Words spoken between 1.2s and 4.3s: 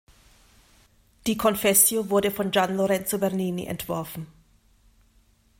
Die Confessio wurde von Gian Lorenzo Bernini entworfen.